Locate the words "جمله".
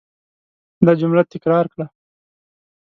1.01-1.23